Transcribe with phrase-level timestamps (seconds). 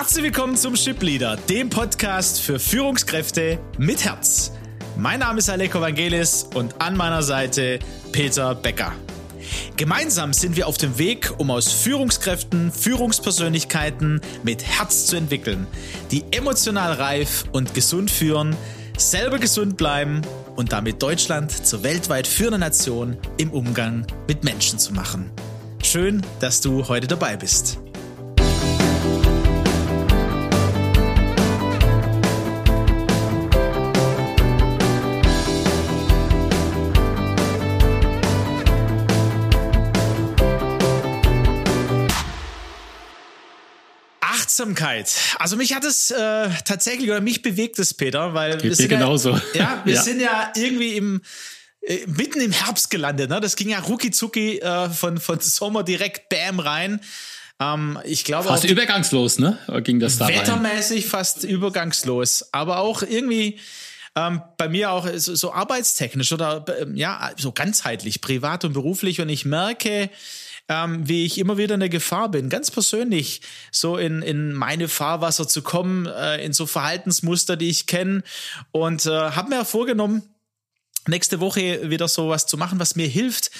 [0.00, 4.50] Herzlich willkommen zum Ship Leader, dem Podcast für Führungskräfte mit Herz.
[4.96, 7.80] Mein Name ist Aleko Vangelis und an meiner Seite
[8.10, 8.94] Peter Becker.
[9.76, 15.66] Gemeinsam sind wir auf dem Weg, um aus Führungskräften Führungspersönlichkeiten mit Herz zu entwickeln,
[16.10, 18.56] die emotional reif und gesund führen,
[18.96, 20.22] selber gesund bleiben
[20.56, 25.30] und damit Deutschland zur weltweit führenden Nation im Umgang mit Menschen zu machen.
[25.84, 27.79] Schön, dass du heute dabei bist.
[44.60, 45.12] Achtsamkeit.
[45.38, 48.88] Also mich hat es äh, tatsächlich oder mich bewegt es, Peter, weil Geht wir sind
[48.88, 49.30] genauso.
[49.30, 50.02] Ja, ja wir ja.
[50.02, 51.22] sind ja irgendwie im
[51.82, 53.30] äh, mitten im Herbst gelandet.
[53.30, 53.40] Ne?
[53.40, 57.00] Das ging ja rucki zucki äh, von von Sommer direkt Bam rein.
[57.58, 59.58] Ähm, ich glaube fast übergangslos, ne?
[59.82, 61.10] Ging das da Wettermäßig rein?
[61.10, 63.58] fast übergangslos, aber auch irgendwie
[64.16, 69.20] ähm, bei mir auch so, so arbeitstechnisch oder ähm, ja so ganzheitlich, privat und beruflich.
[69.20, 70.10] Und ich merke,
[70.70, 74.86] ähm, wie ich immer wieder in der Gefahr bin, ganz persönlich so in, in meine
[74.86, 78.22] Fahrwasser zu kommen, äh, in so Verhaltensmuster, die ich kenne.
[78.70, 80.22] Und äh, habe mir vorgenommen,
[81.06, 83.50] nächste Woche wieder so was zu machen, was mir hilft,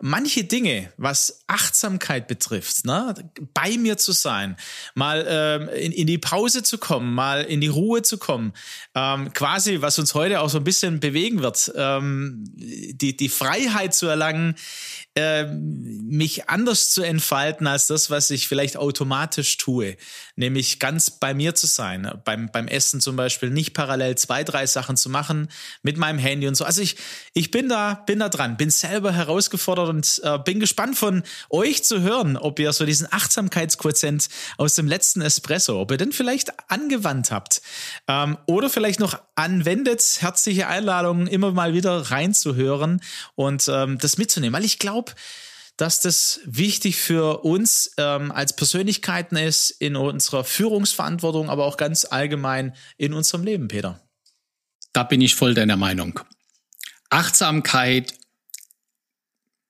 [0.00, 3.14] manche Dinge, was Achtsamkeit betrifft, ne,
[3.54, 4.56] bei mir zu sein,
[4.94, 8.52] mal ähm, in, in die Pause zu kommen, mal in die Ruhe zu kommen,
[8.94, 13.94] ähm, quasi, was uns heute auch so ein bisschen bewegen wird, ähm, die, die Freiheit
[13.94, 14.54] zu erlangen,
[15.14, 19.96] äh, mich anders zu entfalten als das, was ich vielleicht automatisch tue,
[20.36, 24.66] nämlich ganz bei mir zu sein, beim, beim Essen zum Beispiel, nicht parallel zwei, drei
[24.66, 25.48] Sachen zu machen
[25.82, 26.64] mit meinem Handy und so.
[26.64, 26.89] Also ich,
[27.34, 31.84] ich bin da, bin da dran, bin selber herausgefordert und äh, bin gespannt von euch
[31.84, 36.52] zu hören, ob ihr so diesen Achtsamkeitsquotient aus dem letzten Espresso, ob ihr den vielleicht
[36.70, 37.62] angewandt habt
[38.08, 40.18] ähm, oder vielleicht noch anwendet.
[40.20, 43.00] Herzliche Einladung, immer mal wieder reinzuhören
[43.34, 45.12] und ähm, das mitzunehmen, weil ich glaube,
[45.80, 52.04] dass das wichtig für uns ähm, als Persönlichkeiten ist in unserer Führungsverantwortung, aber auch ganz
[52.04, 53.98] allgemein in unserem Leben, Peter.
[54.92, 56.20] Da bin ich voll deiner Meinung.
[57.10, 58.14] Achtsamkeit,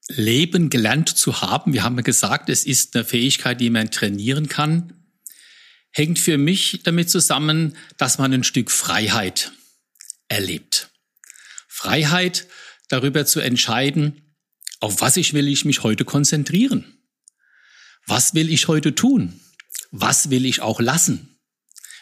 [0.09, 4.49] Leben gelernt zu haben, wir haben ja gesagt, es ist eine Fähigkeit, die man trainieren
[4.49, 4.93] kann,
[5.93, 9.53] hängt für mich damit zusammen, dass man ein Stück Freiheit
[10.29, 10.91] erlebt.
[11.69, 12.47] Freiheit
[12.89, 14.35] darüber zu entscheiden,
[14.81, 16.99] auf was ich will ich mich heute konzentrieren.
[18.07, 19.41] Was will ich heute tun?
[19.91, 21.40] Was will ich auch lassen?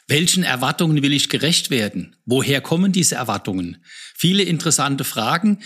[0.09, 2.17] Welchen Erwartungen will ich gerecht werden?
[2.25, 3.85] Woher kommen diese Erwartungen?
[4.17, 5.63] Viele interessante Fragen,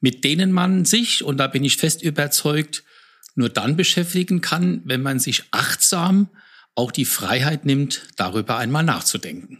[0.00, 2.82] mit denen man sich, und da bin ich fest überzeugt,
[3.36, 6.28] nur dann beschäftigen kann, wenn man sich achtsam
[6.74, 9.58] auch die Freiheit nimmt, darüber einmal nachzudenken.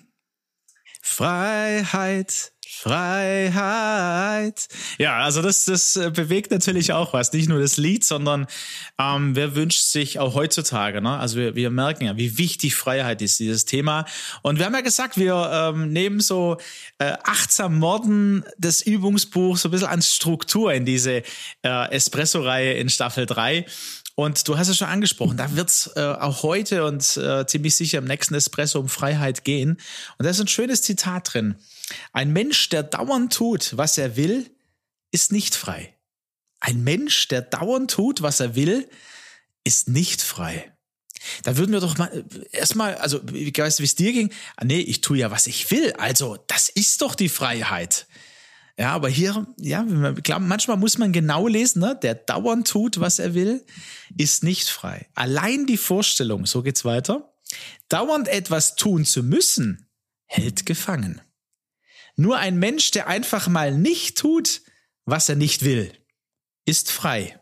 [1.01, 2.53] Freiheit,
[2.85, 4.69] Freiheit.
[4.99, 7.33] Ja, also das, das äh, bewegt natürlich auch was.
[7.33, 8.47] Nicht nur das Lied, sondern
[8.99, 11.19] ähm, wer wünscht sich auch heutzutage, ne?
[11.19, 14.05] Also wir, wir merken ja, wie wichtig Freiheit ist, dieses Thema.
[14.43, 16.59] Und wir haben ja gesagt, wir ähm, nehmen so
[16.99, 21.23] äh, achtsam Morden das Übungsbuch so ein bisschen an Struktur in diese
[21.63, 23.65] äh, Espresso-Reihe in Staffel 3.
[24.17, 27.75] Und du hast es schon angesprochen, da wird es äh, auch heute und äh, ziemlich
[27.75, 29.81] sicher im nächsten Espresso um Freiheit gehen.
[30.19, 31.57] Und da ist ein schönes Zitat drin.
[32.13, 34.51] Ein Mensch, der dauernd tut, was er will,
[35.11, 35.95] ist nicht frei.
[36.61, 38.89] Ein Mensch, der dauernd tut, was er will,
[39.65, 40.73] ist nicht frei.
[41.43, 44.33] Da würden wir doch mal äh, erstmal, also ich weiß, wie es dir ging.
[44.57, 45.93] Ah, nee, ich tue ja, was ich will.
[45.95, 48.07] Also, das ist doch die Freiheit.
[48.77, 49.85] Ja, aber hier, ja,
[50.25, 51.99] klar, manchmal muss man genau lesen, ne?
[52.03, 53.65] Der dauernd tut, was er will,
[54.17, 55.09] ist nicht frei.
[55.15, 57.33] Allein die Vorstellung, so geht's weiter,
[57.89, 59.89] dauernd etwas tun zu müssen,
[60.27, 61.21] hält gefangen.
[62.17, 64.63] Nur ein Mensch, der einfach mal nicht tut,
[65.05, 65.93] was er nicht will,
[66.65, 67.41] ist frei.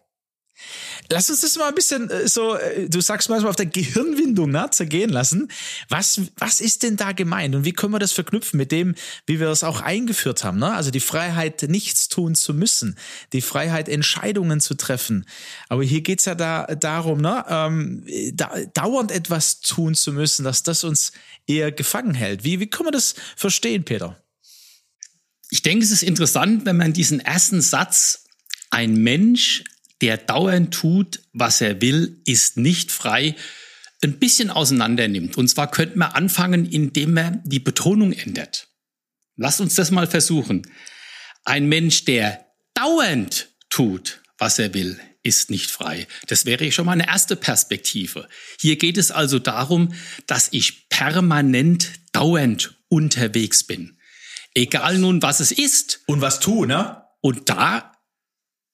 [1.11, 4.50] Lass uns das mal ein bisschen äh, so, äh, du sagst manchmal auf der Gehirnwindung
[4.50, 5.48] ne, zergehen lassen.
[5.89, 8.95] Was, was ist denn da gemeint und wie können wir das verknüpfen mit dem,
[9.27, 10.59] wie wir es auch eingeführt haben?
[10.59, 10.72] Ne?
[10.72, 12.97] Also die Freiheit, nichts tun zu müssen,
[13.33, 15.27] die Freiheit, Entscheidungen zu treffen.
[15.69, 20.63] Aber hier geht's ja da, darum, ne, ähm, da, dauernd etwas tun zu müssen, dass
[20.63, 21.13] das uns
[21.47, 22.45] eher gefangen hält.
[22.45, 24.22] Wie, wie können wir das verstehen, Peter?
[25.51, 28.25] Ich denke, es ist interessant, wenn man diesen ersten Satz,
[28.71, 29.65] ein Mensch,
[30.03, 33.37] der dauernd tut, was er will, ist nicht frei,
[34.03, 35.39] ein bisschen auseinander nimmt.
[35.39, 38.69] Und zwar könnte man anfangen, indem man die Betonung ändert.
[39.37, 40.66] Lasst uns das mal versuchen.
[41.45, 42.45] Ein Mensch, der
[42.75, 46.09] dauernd tut, was er will, ist nicht frei.
[46.27, 48.28] Das wäre schon mal eine erste Perspektive.
[48.60, 49.95] Hier geht es also darum,
[50.27, 53.98] dass ich permanent, dauernd unterwegs bin.
[54.55, 56.01] Egal nun, was es ist.
[56.07, 57.03] Und was tu, ne?
[57.21, 57.91] Und da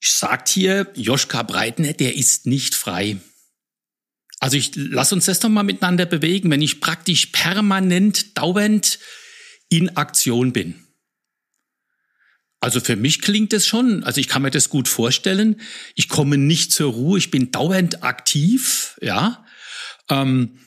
[0.01, 3.17] sagt hier Joschka Breitner, der ist nicht frei.
[4.39, 8.99] Also ich lass uns das doch mal miteinander bewegen, wenn ich praktisch permanent, dauernd
[9.69, 10.85] in Aktion bin.
[12.61, 15.61] Also für mich klingt es schon, also ich kann mir das gut vorstellen.
[15.95, 19.45] Ich komme nicht zur Ruhe, ich bin dauernd aktiv, ja.
[20.09, 20.59] Ähm,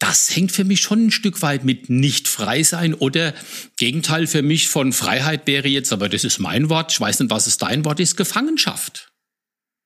[0.00, 3.34] das hängt für mich schon ein Stück weit mit nicht frei sein oder
[3.76, 7.30] Gegenteil für mich von Freiheit wäre jetzt, aber das ist mein Wort, ich weiß nicht,
[7.30, 9.12] was es dein Wort ist, Gefangenschaft.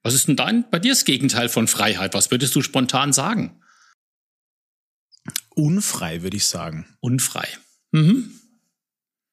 [0.04, 2.14] Was ist denn dein, bei dir das Gegenteil von Freiheit?
[2.14, 3.60] Was würdest du spontan sagen?
[5.50, 6.96] Unfrei, würde ich sagen.
[7.00, 7.48] Unfrei.
[7.90, 8.38] Mhm.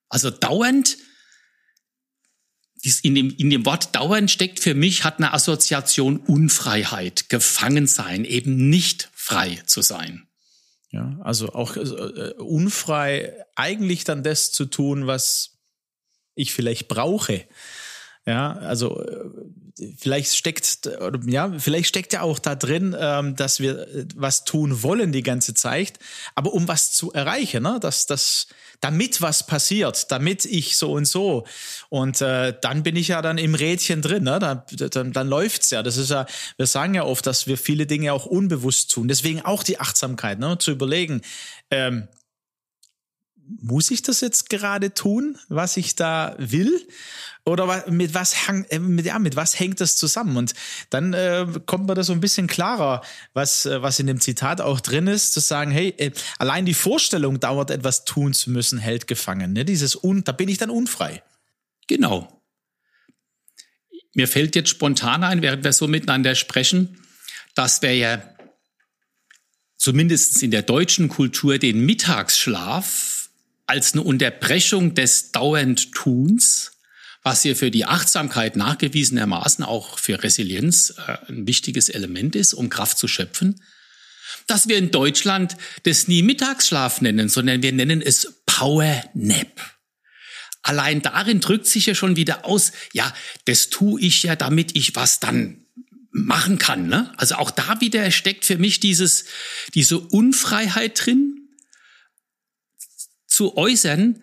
[0.09, 0.97] Also dauernd,
[3.03, 8.25] in dem, in dem Wort dauernd steckt für mich, hat eine Assoziation Unfreiheit, gefangen sein,
[8.25, 10.27] eben nicht frei zu sein.
[10.91, 15.57] Ja, also auch äh, unfrei eigentlich dann das zu tun, was
[16.35, 17.45] ich vielleicht brauche.
[18.25, 19.29] Ja, also äh,
[19.97, 20.89] vielleicht steckt
[21.25, 25.23] ja, vielleicht steckt ja auch da drin, ähm, dass wir äh, was tun wollen die
[25.23, 25.99] ganze Zeit,
[26.35, 27.79] aber um was zu erreichen, ne?
[27.81, 28.47] dass das
[28.79, 31.45] damit was passiert, damit ich so und so
[31.89, 34.39] und äh, dann bin ich ja dann im Rädchen drin, ne?
[34.39, 35.83] dann, dann, dann läuft's ja.
[35.83, 36.25] Das ist ja,
[36.57, 39.07] wir sagen ja oft, dass wir viele Dinge auch unbewusst tun.
[39.07, 40.57] Deswegen auch die Achtsamkeit, ne?
[40.57, 41.21] zu überlegen.
[41.69, 42.07] Ähm,
[43.59, 46.87] muss ich das jetzt gerade tun, was ich da will?
[47.43, 50.37] Oder mit was, hang, äh, mit, ja, mit was hängt das zusammen?
[50.37, 50.53] Und
[50.91, 53.01] dann äh, kommt mir das so ein bisschen klarer,
[53.33, 56.75] was, äh, was in dem Zitat auch drin ist, zu sagen, hey, äh, allein die
[56.75, 59.53] Vorstellung dauert, etwas tun zu müssen, hält gefangen.
[59.53, 59.65] Ne?
[59.65, 61.23] Dieses Un, da bin ich dann unfrei.
[61.87, 62.41] Genau.
[64.13, 66.99] Mir fällt jetzt spontan ein, während wir so miteinander sprechen,
[67.55, 68.21] dass wir ja
[69.77, 73.29] zumindest in der deutschen Kultur den Mittagsschlaf
[73.65, 76.73] als eine Unterbrechung des dauernd Tuns
[77.23, 82.69] was hier für die Achtsamkeit nachgewiesenermaßen auch für Resilienz äh, ein wichtiges Element ist, um
[82.69, 83.61] Kraft zu schöpfen,
[84.47, 89.61] dass wir in Deutschland das nie Mittagsschlaf nennen, sondern wir nennen es Power Nap.
[90.63, 93.13] Allein darin drückt sich ja schon wieder aus, ja,
[93.45, 95.65] das tue ich ja, damit ich was dann
[96.11, 96.87] machen kann.
[96.87, 97.11] Ne?
[97.17, 99.25] Also auch da wieder steckt für mich dieses,
[99.73, 101.37] diese Unfreiheit drin,
[103.27, 104.21] zu äußern,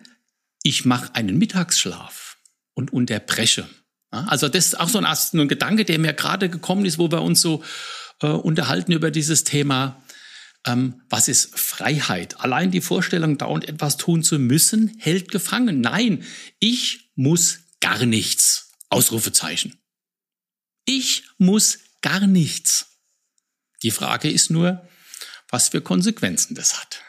[0.61, 2.28] ich mache einen Mittagsschlaf
[2.79, 3.67] und unterbreche.
[4.09, 7.21] Also das ist auch so ein, ein Gedanke, der mir gerade gekommen ist, wo wir
[7.21, 7.63] uns so
[8.21, 10.01] äh, unterhalten über dieses Thema,
[10.65, 12.39] ähm, was ist Freiheit?
[12.39, 15.81] Allein die Vorstellung, dauernd etwas tun zu müssen, hält gefangen.
[15.81, 16.23] Nein,
[16.59, 18.71] ich muss gar nichts.
[18.89, 19.77] Ausrufezeichen.
[20.85, 22.97] Ich muss gar nichts.
[23.83, 24.87] Die Frage ist nur,
[25.49, 27.03] was für Konsequenzen das hat.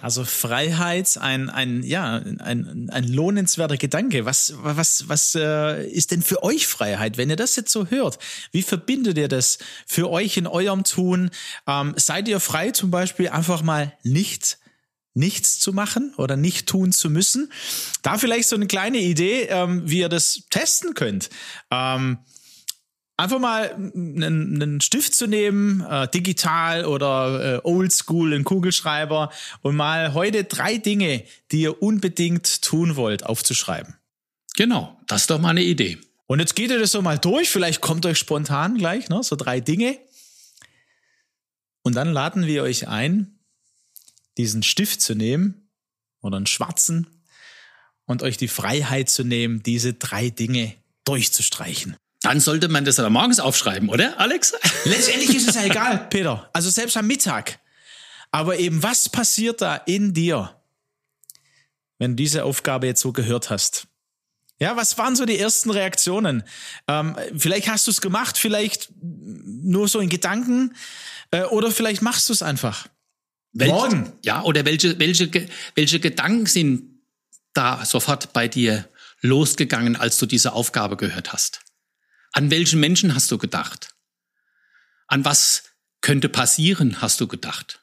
[0.00, 4.24] Also Freiheit, ein, ein, ja, ein, ein lohnenswerter Gedanke.
[4.24, 8.18] Was, was, was äh, ist denn für euch Freiheit, wenn ihr das jetzt so hört?
[8.50, 11.30] Wie verbindet ihr das für euch in eurem Tun?
[11.66, 14.58] Ähm, seid ihr frei, zum Beispiel einfach mal nicht
[15.14, 17.52] nichts zu machen oder nicht tun zu müssen.
[18.00, 21.28] Da vielleicht so eine kleine Idee, ähm, wie ihr das testen könnt.
[21.70, 22.18] Ähm,
[23.16, 29.30] einfach mal einen, einen Stift zu nehmen, äh, digital oder äh, oldschool, einen Kugelschreiber
[29.62, 33.94] und mal heute drei Dinge, die ihr unbedingt tun wollt, aufzuschreiben.
[34.56, 35.98] Genau, das ist doch mal eine Idee.
[36.26, 39.36] Und jetzt geht ihr das so mal durch, vielleicht kommt euch spontan gleich, ne, so
[39.36, 39.98] drei Dinge.
[41.82, 43.38] Und dann laden wir euch ein,
[44.38, 45.68] diesen Stift zu nehmen
[46.20, 47.06] oder einen schwarzen
[48.06, 51.96] und euch die Freiheit zu nehmen, diese drei Dinge durchzustreichen.
[52.22, 54.54] Dann sollte man das aber morgens aufschreiben, oder, Alex?
[54.84, 56.48] Letztendlich ist es ja egal, Peter.
[56.52, 57.58] Also selbst am Mittag.
[58.30, 60.56] Aber eben, was passiert da in dir,
[61.98, 63.88] wenn du diese Aufgabe jetzt so gehört hast?
[64.58, 66.44] Ja, was waren so die ersten Reaktionen?
[66.86, 70.76] Ähm, vielleicht hast du es gemacht, vielleicht nur so in Gedanken,
[71.32, 72.86] äh, oder vielleicht machst du es einfach.
[73.52, 74.12] Welche, Morgen.
[74.24, 75.30] Ja, oder welche, welche,
[75.74, 77.00] welche Gedanken sind
[77.54, 78.88] da sofort bei dir
[79.20, 81.60] losgegangen, als du diese Aufgabe gehört hast?
[82.32, 83.94] An welchen Menschen hast du gedacht?
[85.06, 85.64] An was
[86.00, 87.82] könnte passieren, hast du gedacht?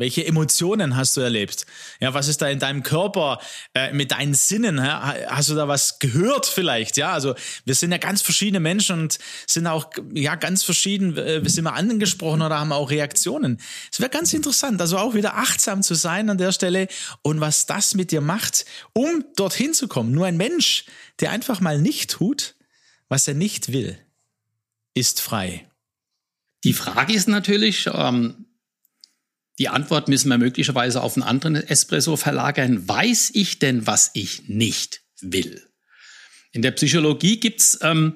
[0.00, 1.66] Welche Emotionen hast du erlebt?
[2.00, 3.38] Ja, was ist da in deinem Körper
[3.74, 4.78] äh, mit deinen Sinnen?
[4.78, 5.14] Ja?
[5.28, 6.96] Hast du da was gehört vielleicht?
[6.96, 7.34] Ja, also
[7.66, 11.18] wir sind ja ganz verschiedene Menschen und sind auch ja ganz verschieden.
[11.18, 13.60] Äh, wir sind mal angesprochen oder haben auch Reaktionen.
[13.92, 16.88] Es wäre ganz interessant, also auch wieder achtsam zu sein an der Stelle
[17.20, 20.12] und was das mit dir macht, um dorthin zu kommen.
[20.12, 20.86] Nur ein Mensch,
[21.20, 22.54] der einfach mal nicht tut,
[23.10, 23.98] was er nicht will,
[24.94, 25.68] ist frei?
[26.64, 28.46] Die Frage ist natürlich, ähm,
[29.58, 32.88] die Antwort müssen wir möglicherweise auf einen anderen Espresso verlagern.
[32.88, 35.62] Weiß ich denn, was ich nicht will?
[36.52, 38.14] In der Psychologie gibt's ähm,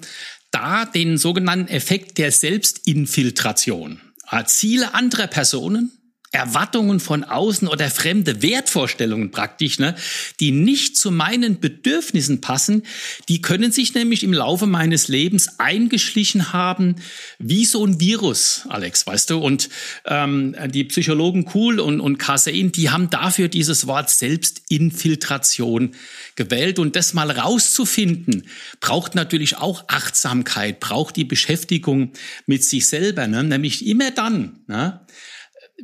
[0.51, 4.01] da den sogenannten Effekt der Selbstinfiltration.
[4.47, 5.93] Ziele anderer Personen
[6.35, 9.95] Erwartungen von außen oder fremde Wertvorstellungen praktisch, ne,
[10.41, 12.83] die nicht zu meinen Bedürfnissen passen,
[13.29, 16.97] die können sich nämlich im Laufe meines Lebens eingeschlichen haben,
[17.39, 19.39] wie so ein Virus, Alex, weißt du?
[19.39, 19.69] Und
[20.07, 25.93] ähm, die Psychologen Kuhl und, und Casein, die haben dafür dieses Wort Selbstinfiltration
[26.35, 26.79] gewählt.
[26.79, 28.47] Und das mal rauszufinden,
[28.81, 32.13] braucht natürlich auch Achtsamkeit, braucht die Beschäftigung
[32.47, 33.45] mit sich selber, ne?
[33.45, 35.01] nämlich immer dann, ne?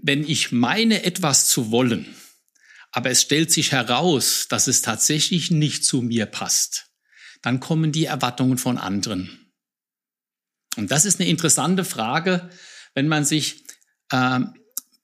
[0.02, 2.14] Wenn ich meine, etwas zu wollen,
[2.92, 6.90] aber es stellt sich heraus, dass es tatsächlich nicht zu mir passt,
[7.42, 9.52] dann kommen die Erwartungen von anderen.
[10.76, 12.50] Und das ist eine interessante Frage,
[12.94, 13.64] wenn man sich
[14.10, 14.40] äh,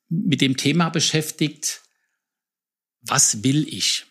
[0.09, 1.83] mit dem Thema beschäftigt,
[3.01, 4.07] was will ich?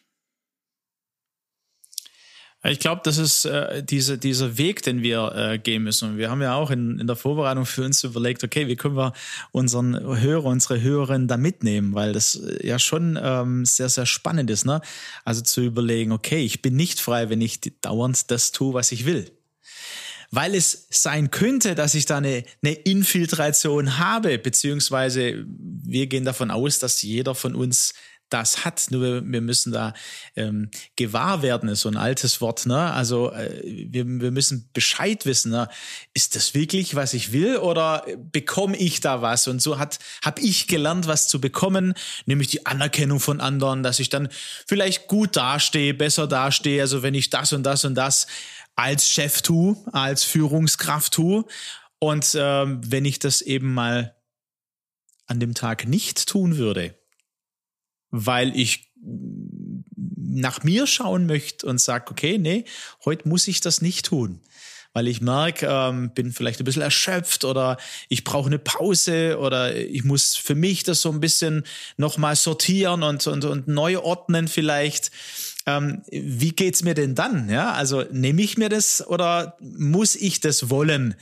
[2.67, 6.11] Ich glaube, das ist äh, diese, dieser Weg, den wir äh, gehen müssen.
[6.11, 8.97] Und wir haben ja auch in, in der Vorbereitung für uns überlegt, okay, wie können
[8.97, 9.13] wir
[9.51, 14.49] unseren Hörer, unsere Hörerin da mitnehmen, weil das äh, ja schon ähm, sehr, sehr spannend
[14.49, 14.65] ist.
[14.65, 14.81] Ne?
[15.25, 19.05] Also zu überlegen, okay, ich bin nicht frei, wenn ich dauernd das tue, was ich
[19.05, 19.31] will.
[20.31, 26.49] Weil es sein könnte, dass ich da eine, eine Infiltration habe, beziehungsweise wir gehen davon
[26.49, 27.93] aus, dass jeder von uns
[28.29, 28.87] das hat.
[28.89, 29.93] Nur wir, müssen da
[30.35, 32.65] ähm, gewahr werden, ist so ein altes Wort.
[32.65, 32.91] Ne?
[32.91, 35.51] Also äh, wir, wir müssen Bescheid wissen.
[35.51, 35.69] Ne?
[36.13, 39.47] Ist das wirklich, was ich will, oder bekomme ich da was?
[39.47, 41.93] Und so hat habe ich gelernt, was zu bekommen,
[42.25, 44.29] nämlich die Anerkennung von anderen, dass ich dann
[44.65, 46.81] vielleicht gut dastehe, besser dastehe.
[46.81, 48.27] Also wenn ich das und das und das
[48.75, 51.45] als Chef tue, als Führungskraft tue.
[51.99, 54.15] Und ähm, wenn ich das eben mal
[55.27, 56.95] an dem Tag nicht tun würde,
[58.15, 58.91] weil ich
[60.17, 62.65] nach mir schauen möchte und sage, okay, nee,
[63.03, 64.39] heute muss ich das nicht tun.
[64.93, 69.75] Weil ich merke, ähm, bin vielleicht ein bisschen erschöpft oder ich brauche eine Pause oder
[69.75, 71.65] ich muss für mich das so ein bisschen
[71.97, 75.11] nochmal sortieren und, und, und neu ordnen vielleicht.
[75.65, 77.49] Ähm, wie geht's mir denn dann?
[77.49, 81.15] Ja, also nehme ich mir das oder muss ich das wollen?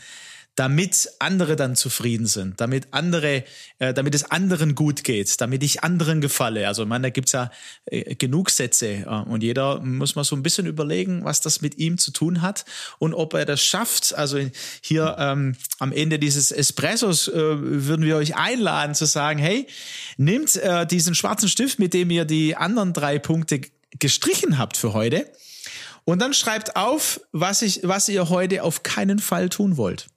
[0.55, 3.43] Damit andere dann zufrieden sind, damit andere,
[3.79, 6.67] äh, damit es anderen gut geht, damit ich anderen gefalle.
[6.67, 7.50] Also ich meine, da gibt's ja
[7.86, 11.79] äh, genug Sätze äh, und jeder muss mal so ein bisschen überlegen, was das mit
[11.79, 12.65] ihm zu tun hat
[13.00, 14.13] und ob er das schafft.
[14.13, 14.39] Also
[14.81, 19.65] hier ähm, am Ende dieses Espressos äh, würden wir euch einladen zu sagen, hey,
[20.17, 23.62] nehmt äh, diesen schwarzen Stift, mit dem ihr die anderen drei Punkte
[23.98, 25.25] gestrichen habt für heute
[26.05, 30.07] und dann schreibt auf, was, ich, was ihr heute auf keinen Fall tun wollt.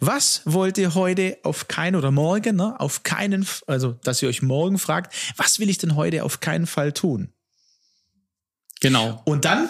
[0.00, 4.42] Was wollt ihr heute auf keinen oder morgen, ne, auf keinen, also dass ihr euch
[4.42, 7.32] morgen fragt, was will ich denn heute auf keinen Fall tun?
[8.80, 9.22] Genau.
[9.24, 9.68] Und dann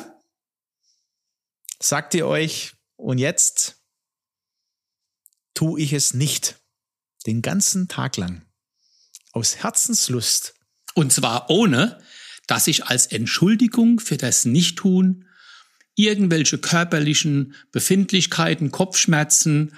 [1.80, 3.76] sagt ihr euch, und jetzt
[5.54, 6.56] tue ich es nicht.
[7.26, 8.42] Den ganzen Tag lang.
[9.32, 10.54] Aus Herzenslust.
[10.94, 12.00] Und zwar ohne,
[12.46, 15.27] dass ich als Entschuldigung für das Nichttun
[15.98, 19.72] irgendwelche körperlichen Befindlichkeiten, Kopfschmerzen,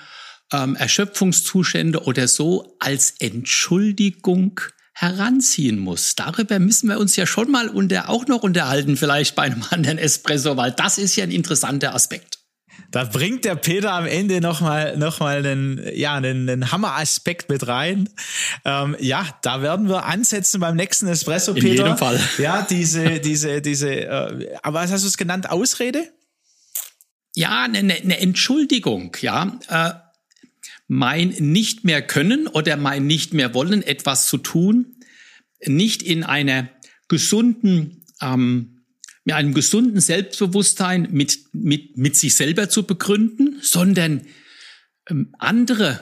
[0.53, 4.61] ähm, Erschöpfungszustände oder so als Entschuldigung
[4.93, 6.15] heranziehen muss.
[6.17, 9.97] Darüber müssen wir uns ja schon mal unter, auch noch unterhalten, vielleicht bei einem anderen
[9.99, 12.40] Espresso, weil das ist ja ein interessanter Aspekt.
[12.91, 17.67] Da bringt der Peter am Ende nochmal noch mal einen, ja, einen, einen Hammer-Aspekt mit
[17.67, 18.09] rein.
[18.65, 21.71] Ähm, ja, da werden wir ansetzen beim nächsten Espresso, In Peter.
[21.71, 22.21] In jedem Fall.
[22.39, 25.51] Ja, diese, diese, diese, äh, aber was hast du es genannt?
[25.51, 26.11] Ausrede?
[27.37, 29.59] Ja, eine, eine Entschuldigung, ja.
[29.69, 29.93] Äh,
[30.89, 34.97] mein nicht mehr können oder mein nicht mehr wollen, etwas zu tun,
[35.65, 36.69] nicht in einer
[37.07, 38.80] gesunden ähm,
[39.25, 44.23] mit einem gesunden Selbstbewusstsein mit, mit, mit sich selber zu begründen, sondern
[45.09, 46.01] ähm, andere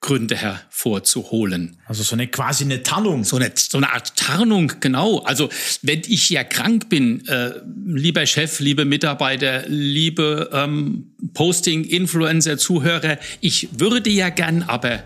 [0.00, 1.76] Gründe hervorzuholen.
[1.84, 3.24] Also so eine quasi eine Tarnung.
[3.24, 5.18] So eine, so eine Art Tarnung, genau.
[5.18, 5.50] Also
[5.82, 7.52] wenn ich ja krank bin, äh,
[7.84, 15.02] lieber Chef, liebe Mitarbeiter, liebe ähm, Posting-Influencer, Zuhörer, ich würde ja gern, aber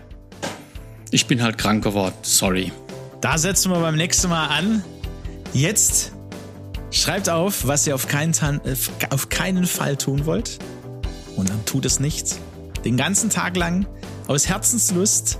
[1.11, 2.15] ich bin halt krank geworden.
[2.21, 2.71] Sorry.
[3.19, 4.83] Da setzen wir beim nächsten Mal an.
[5.53, 6.14] Jetzt
[6.95, 8.33] Schreibt auf, was ihr auf keinen,
[8.63, 8.75] äh,
[9.09, 10.59] auf keinen Fall tun wollt.
[11.35, 12.37] Und dann tut es nicht.
[12.85, 13.85] Den ganzen Tag lang
[14.27, 15.39] aus Herzenslust,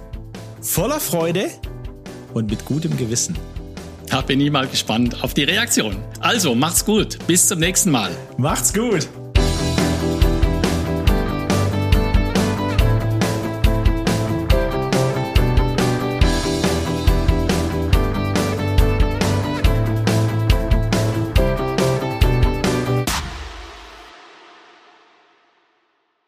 [0.61, 1.49] voller Freude
[2.33, 3.37] und mit gutem Gewissen.
[4.07, 5.95] Da bin ich mal gespannt auf die Reaktion.
[6.19, 7.25] Also, macht's gut.
[7.25, 8.11] Bis zum nächsten Mal.
[8.37, 9.07] Macht's gut.